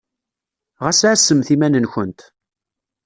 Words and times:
Ɣas 0.83 0.99
ɛassemt 1.09 1.47
iman-nkent. 1.55 2.19